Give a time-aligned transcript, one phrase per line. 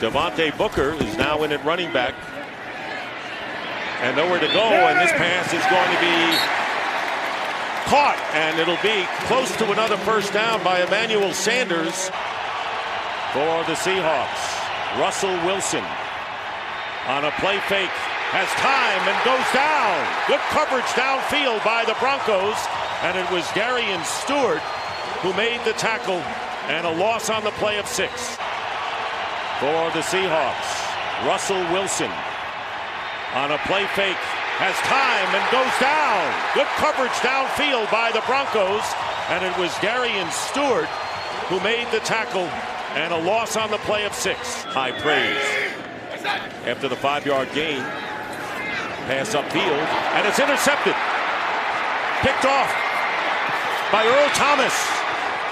[0.00, 2.12] Devontae Booker is now in at running back.
[4.04, 6.16] And nowhere to go, and this pass is going to be
[7.88, 12.12] caught, and it'll be close to another first down by Emmanuel Sanders
[13.32, 15.00] for the Seahawks.
[15.00, 15.84] Russell Wilson
[17.08, 17.96] on a play fake
[18.36, 19.96] has time and goes down.
[20.28, 22.60] Good coverage downfield by the Broncos,
[23.00, 24.60] and it was Darian Stewart
[25.24, 26.20] who made the tackle
[26.68, 28.36] and a loss on the play of six
[29.60, 30.68] for the Seahawks.
[31.24, 32.10] Russell Wilson
[33.32, 34.20] on a play fake
[34.60, 36.24] has time and goes down.
[36.52, 38.84] Good coverage downfield by the Broncos,
[39.28, 40.88] and it was Darian Stewart
[41.48, 42.48] who made the tackle
[42.96, 44.64] and a loss on the play of six.
[44.64, 45.40] High praise.
[46.66, 47.80] After the five-yard gain,
[49.08, 50.96] pass upfield, and it's intercepted.
[52.20, 52.72] Picked off
[53.92, 54.74] by Earl Thomas.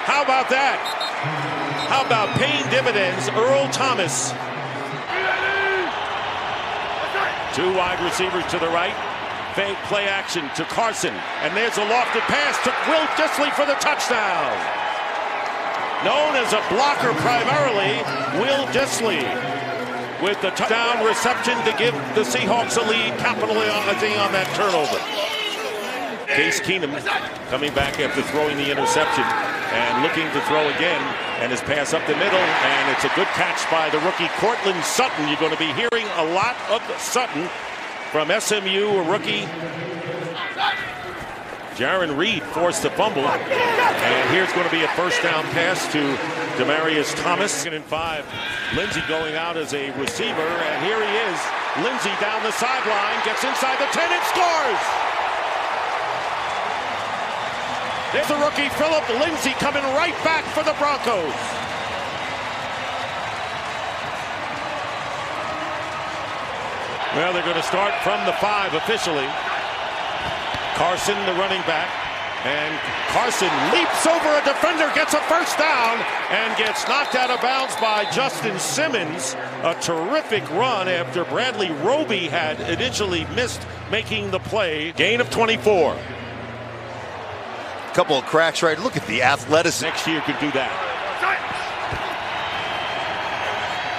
[0.05, 1.54] How about that?
[1.89, 4.33] How about paying dividends, Earl Thomas?
[7.55, 8.95] Two wide receivers to the right.
[9.55, 11.15] Fake play action to Carson.
[11.47, 14.51] And there's a lofted pass to Will Dissly for the touchdown.
[16.05, 18.03] Known as a blocker primarily,
[18.43, 19.23] Will Dissly
[20.23, 25.34] with the touchdown reception to give the Seahawks a lead, capitalizing on that turnover.
[26.35, 26.91] Case Keenum
[27.49, 31.01] coming back after throwing the interception and looking to throw again
[31.39, 34.83] and his pass up the middle and it's a good catch by the rookie Courtland
[34.83, 35.29] Sutton.
[35.29, 37.47] You're going to be hearing a lot of Sutton
[38.11, 39.47] from SMU, a rookie.
[41.79, 46.03] Jarran Reed forced the fumble and here's going to be a first down pass to
[46.59, 47.53] Demaryius Thomas.
[47.53, 48.27] Second and five.
[48.75, 51.39] Lindsay going out as a receiver and here he is.
[51.87, 55.04] Lindsay down the sideline, gets inside the 10 and scores!
[58.15, 61.35] There's the rookie Philip Lindsay coming right back for the Broncos.
[67.19, 69.27] Well, they're going to start from the five officially.
[70.79, 71.91] Carson, the running back.
[72.47, 72.79] And
[73.11, 75.99] Carson leaps over a defender, gets a first down,
[76.31, 79.35] and gets knocked out of bounds by Justin Simmons.
[79.65, 84.93] A terrific run after Bradley Roby had initially missed making the play.
[84.93, 85.99] Gain of 24
[87.95, 88.79] couple of cracks right.
[88.83, 89.87] Look at the athleticism.
[89.87, 90.75] Next year could do that.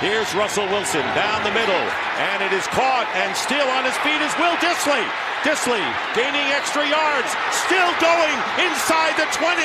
[0.04, 1.86] Here's Russell Wilson down the middle,
[2.20, 5.00] and it is caught, and still on his feet is Will Dissly.
[5.48, 5.80] Dissly
[6.12, 7.32] gaining extra yards,
[7.64, 9.64] still going inside the 20.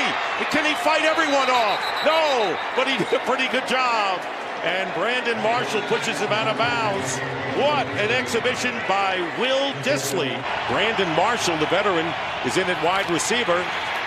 [0.55, 1.83] Can he fight everyone off?
[2.07, 4.23] No, but he did a pretty good job.
[4.63, 7.19] And Brandon Marshall pushes him out of bounds.
[7.59, 10.31] What an exhibition by Will Dissly.
[10.71, 12.07] Brandon Marshall, the veteran,
[12.47, 13.59] is in at wide receiver.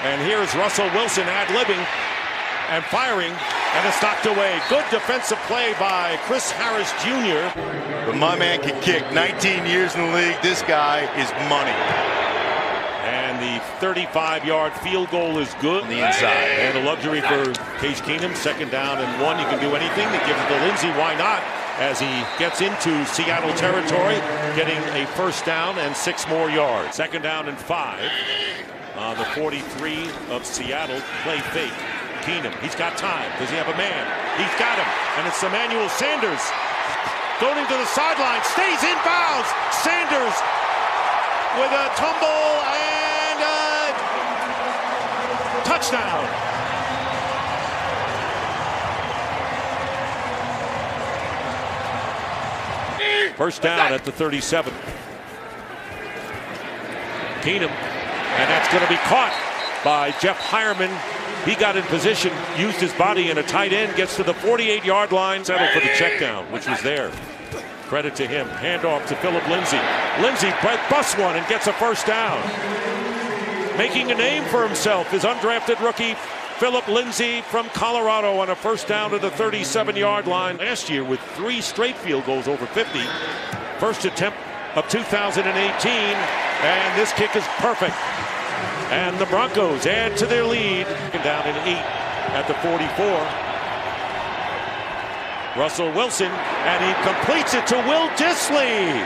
[0.04, 1.80] And here's Russell Wilson ad-libbing
[2.68, 4.60] and firing, and it's knocked away.
[4.68, 7.58] Good defensive play by Chris Harris Jr.
[8.06, 9.10] But my man can kick.
[9.14, 10.36] 19 years in the league.
[10.42, 11.72] This guy is money.
[13.08, 15.84] And the 35-yard field goal is good.
[15.84, 16.52] On the inside.
[16.60, 18.36] And a luxury for Case Keenum.
[18.36, 19.40] Second down and one.
[19.40, 20.12] You can do anything.
[20.12, 20.90] They give it to Lindsay.
[21.00, 21.42] Why not?
[21.80, 24.16] As he gets into Seattle territory,
[24.58, 26.94] getting a first down and six more yards.
[26.94, 28.12] Second down and five
[28.96, 31.02] on the 43 of Seattle.
[31.24, 31.74] Play fake.
[32.22, 33.28] Keenum, he's got time.
[33.40, 34.06] Does he have a man?
[34.38, 34.88] He's got him.
[35.20, 36.42] And it's Emmanuel Sanders
[37.42, 38.42] going to the sideline.
[38.56, 39.50] Stays in bounds.
[39.84, 40.38] Sanders
[41.60, 43.92] with a tumble and a
[45.66, 46.24] touchdown.
[53.36, 54.74] First down at the 37.
[57.42, 57.72] Keenum
[58.38, 59.34] and that's going to be caught
[59.84, 60.92] by Jeff Heuerman.
[61.46, 65.12] He got in position, used his body, and a tight end gets to the 48-yard
[65.12, 67.12] line, settled for the check down, which was there.
[67.84, 68.48] Credit to him.
[68.48, 69.80] Handoff to Philip Lindsay.
[70.22, 70.50] Lindsay
[70.90, 72.42] busts one and gets a first down.
[73.78, 76.16] Making a name for himself is undrafted rookie
[76.60, 80.58] Philip Lindsay from Colorado on a first down to the 37-yard line.
[80.58, 83.00] Last year with three straight field goals over 50.
[83.80, 84.38] First attempt
[84.76, 87.96] of 2018, and this kick is perfect.
[88.94, 90.86] And the Broncos add to their lead.
[91.24, 91.82] Down in eight
[92.38, 92.70] at the 44.
[95.60, 99.04] Russell Wilson, and he completes it to Will Dissly.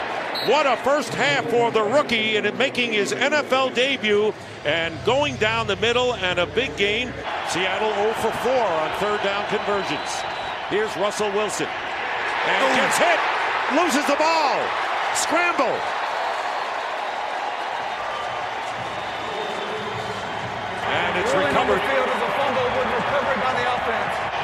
[0.50, 4.34] What a first half for the rookie and making his NFL debut
[4.66, 7.14] and going down the middle and a big gain.
[7.48, 10.22] Seattle 0 for 4 on third down conversions.
[10.70, 11.68] Here's Russell Wilson.
[11.68, 12.76] And oh.
[12.76, 13.20] gets hit.
[13.76, 14.60] Loses the ball.
[15.16, 15.80] Scramble.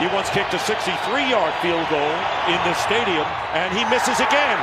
[0.04, 2.14] He once kicked a 63-yard field goal
[2.52, 3.24] in the stadium,
[3.56, 4.60] and he misses again.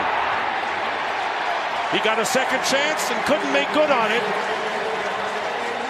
[1.92, 4.22] He got a second chance and couldn't make good on it.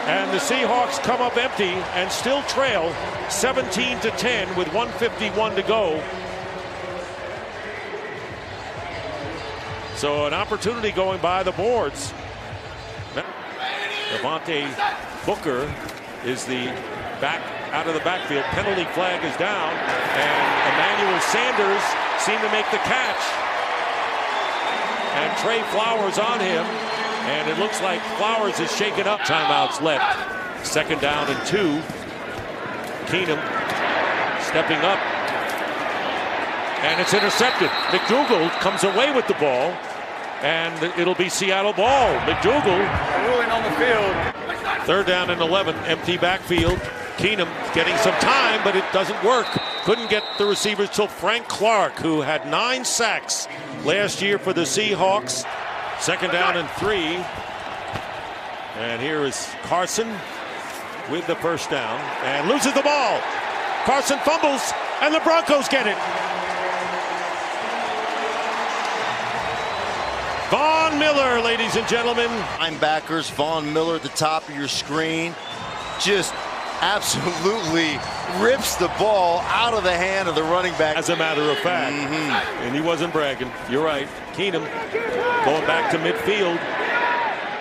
[0.06, 2.94] And the Seahawks come up empty and still trail
[3.29, 6.00] 17 to 10 with 151 to go.
[9.97, 12.14] So an opportunity going by the boards.
[14.12, 15.75] Devontae Booker
[16.25, 16.67] is the
[17.20, 18.45] back out of the backfield.
[18.57, 20.45] Penalty flag is down, and
[20.75, 21.85] Emmanuel Sanders
[22.19, 23.23] seemed to make the catch.
[25.15, 26.65] And Tre Flowers on him,
[27.31, 29.21] and it looks like Flowers is shaken up.
[29.21, 30.67] Timeouts left.
[30.67, 31.81] Second down and two.
[33.07, 33.41] Keenum
[34.45, 34.99] stepping up.
[36.83, 37.69] And it's intercepted.
[37.93, 39.77] McDougald comes away with the ball.
[40.43, 42.15] And it'll be Seattle ball.
[42.21, 42.87] McDougald.
[43.27, 44.87] Ruling on the field.
[44.87, 45.77] Third down and 11.
[45.85, 46.81] Empty backfield.
[47.21, 49.47] Keenum getting some time, but it doesn't work.
[49.85, 53.47] Couldn't get the receivers till Frank Clark, who had nine sacks
[53.85, 55.45] last year for the Seahawks.
[56.01, 57.23] Second down and three.
[58.79, 60.09] And here is Carson
[61.11, 63.21] with the first down and loses the ball.
[63.85, 64.73] Carson fumbles,
[65.03, 65.99] and the Broncos get it.
[70.51, 72.31] Von Miller, ladies and gentlemen.
[72.59, 75.35] Linebackers, Von Miller at the top of your screen.
[76.01, 76.33] Just
[76.81, 77.99] absolutely
[78.43, 80.97] rips the ball out of the hand of the running back.
[80.97, 81.94] As a matter of fact.
[81.94, 82.65] Mm-hmm.
[82.65, 83.50] And he wasn't bragging.
[83.69, 84.09] You're right.
[84.32, 84.65] Keenum
[85.44, 86.59] going back to midfield.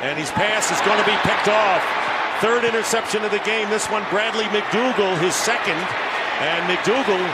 [0.01, 1.83] And his pass is going to be picked off.
[2.39, 3.69] Third interception of the game.
[3.69, 5.75] This one, Bradley McDougald, his second.
[6.39, 7.27] And McDougald,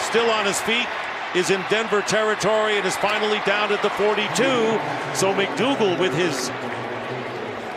[0.00, 0.86] still on his feet,
[1.34, 4.28] is in Denver territory and is finally down at the 42.
[5.14, 6.50] So McDougald with his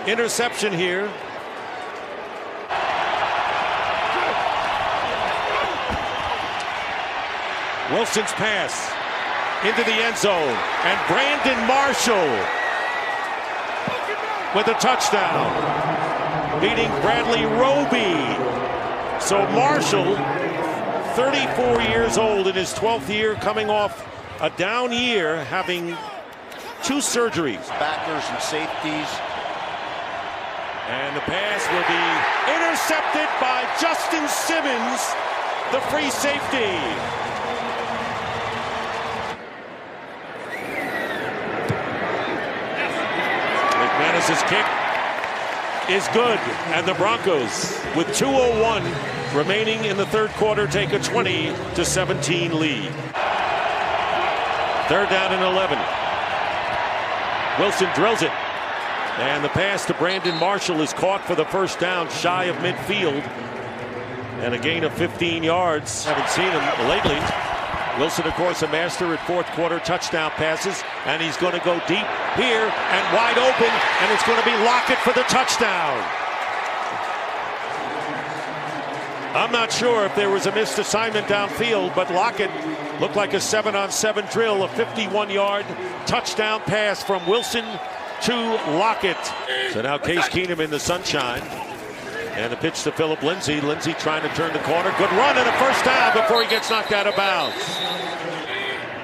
[0.07, 1.09] interception here.
[7.93, 8.91] Wilson's pass
[9.63, 10.57] into the end zone.
[10.83, 12.33] And Brandon Marshall
[14.55, 15.53] with a touchdown,
[16.59, 18.17] beating Bradley Roby.
[19.21, 20.15] So Marshall
[21.15, 24.03] 34 years old in his 12th year, coming off
[24.41, 25.95] a down year, having
[26.81, 27.67] two surgeries.
[27.77, 29.09] Backers and safeties.
[30.89, 32.03] And the pass will be
[32.57, 35.13] intercepted by Justin Simmons,
[35.71, 37.32] the free safety.
[44.13, 46.37] McManus's kick is good,
[46.75, 48.83] and the Broncos, with 201
[49.35, 52.91] remaining in the third quarter, take a 20 to 17 lead.
[54.87, 55.79] Third down and 11.
[57.59, 58.31] Wilson drills it.
[59.19, 63.23] And the pass to Brandon Marshall is caught for the first down, shy of midfield.
[64.41, 66.05] And a gain of 15 yards.
[66.05, 67.19] Haven't seen him lately.
[67.99, 70.83] Wilson, of course, a master at fourth quarter touchdown passes.
[71.05, 73.71] And he's going to go deep here and wide open.
[74.01, 76.03] And it's going to be Lockett for the touchdown.
[79.33, 82.51] I'm not sure if there was a missed assignment downfield, but Lockett
[83.01, 85.65] looked like a seven on seven drill, a 51 yard
[86.05, 87.65] touchdown pass from Wilson
[88.23, 88.35] to
[88.77, 89.17] Lockett.
[89.71, 91.41] So now Case Keenum in the sunshine.
[92.35, 93.59] And the pitch to Philip Lindsay.
[93.61, 94.91] Lindsay trying to turn the corner.
[94.97, 97.55] Good run and a first down before he gets knocked out of bounds.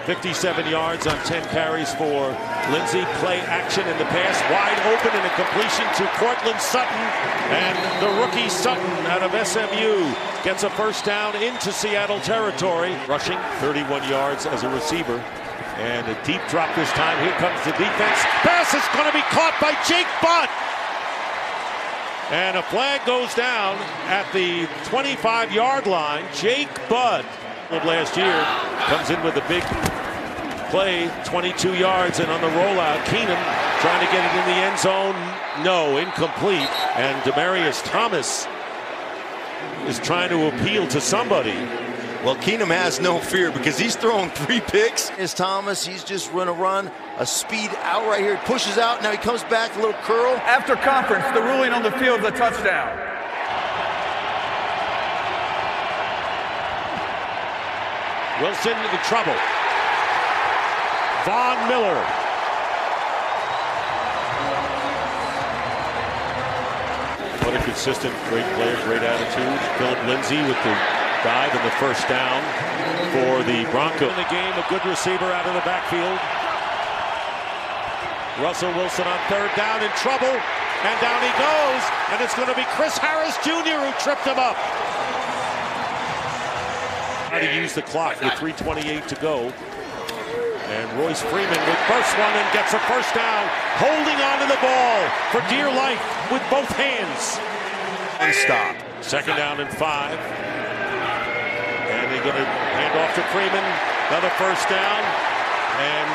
[0.09, 2.33] 57 yards on 10 carries for
[2.73, 3.05] Lindsay.
[3.21, 4.41] Play action in the pass.
[4.49, 6.97] Wide open and a completion to Courtland Sutton.
[7.53, 10.09] And the rookie Sutton out of SMU
[10.43, 12.97] gets a first down into Seattle territory.
[13.07, 15.21] Rushing 31 yards as a receiver.
[15.77, 17.21] And a deep drop this time.
[17.21, 18.17] Here comes the defense.
[18.41, 20.49] Pass is going to be caught by Jake Butt.
[22.33, 23.77] And a flag goes down
[24.09, 26.25] at the 25 yard line.
[26.33, 27.25] Jake Butt
[27.69, 28.33] last year
[28.89, 29.63] comes in with a big
[30.69, 33.41] play, 22 yards, and on the rollout, Keenum
[33.81, 35.15] trying to get it in the end zone.
[35.63, 36.69] No, incomplete.
[36.95, 38.47] And Demaryius Thomas
[39.87, 41.55] is trying to appeal to somebody.
[42.23, 45.09] Well, Keenum has no fear because he's throwing three picks.
[45.11, 49.01] Is Thomas, he's just run a run, a speed out right here, He pushes out,
[49.01, 50.35] now he comes back, a little curl.
[50.43, 52.97] After conference, the ruling on the field is a touchdown.
[58.41, 59.58] Wilson in the trouble.
[61.25, 61.99] Von Miller.
[67.43, 69.59] What a consistent, great player, great attitude.
[69.77, 70.75] Philip Lindsay with the
[71.23, 72.39] dive and the first down
[73.11, 74.09] for the Broncos.
[74.09, 76.19] In the game, a good receiver out of the backfield.
[78.39, 80.31] Russell Wilson on third down in trouble.
[80.31, 81.83] And down he goes.
[82.11, 83.83] And it's going to be Chris Harris Jr.
[83.83, 84.55] who tripped him up.
[87.29, 89.53] How to use the clock with 3.28 to go.
[90.69, 93.43] And Royce Freeman with first one and gets a first down,
[93.81, 94.99] holding on to the ball
[95.33, 95.97] for dear life
[96.29, 97.41] with both hands.
[98.21, 98.77] And stop.
[99.01, 100.13] Second down and five.
[101.89, 103.65] And they're going to hand off to Freeman.
[104.13, 105.01] Another first down.
[105.81, 106.09] And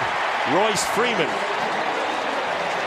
[0.55, 1.31] Royce Freeman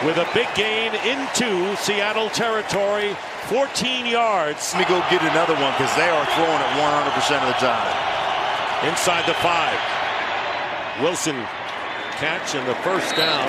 [0.06, 3.12] with a big gain into Seattle territory,
[3.52, 4.72] 14 yards.
[4.72, 8.88] Let me go get another one because they are throwing it 100% of the time.
[8.88, 9.80] Inside the five.
[11.02, 11.36] Wilson
[12.18, 13.46] catch and the first down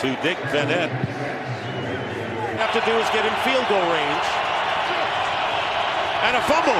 [0.00, 0.92] to Nick Vannett.
[2.60, 4.26] Have to do is get in field goal range.
[6.28, 6.76] And a fumble.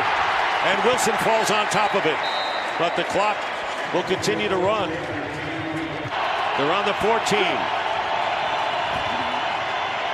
[0.69, 2.21] And Wilson falls on top of it.
[2.77, 3.37] But the clock
[3.97, 4.91] will continue to run.
[6.61, 7.17] They're on the 14.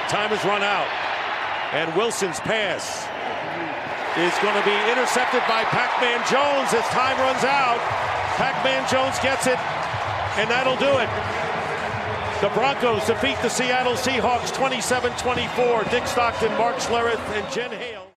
[0.07, 0.87] Time has run out.
[1.75, 3.07] And Wilson's pass
[4.15, 7.79] is going to be intercepted by Pac-Man Jones as time runs out.
[8.39, 9.59] Pac-Man Jones gets it,
[10.41, 11.11] and that'll do it.
[12.41, 15.91] The Broncos defeat the Seattle Seahawks 27-24.
[15.91, 18.10] Dick Stockton, Mark Schlereth, and Jen Hale.